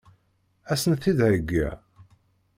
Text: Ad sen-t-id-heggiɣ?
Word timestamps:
Ad 0.71 0.77
sen-t-id-heggiɣ? 0.81 1.73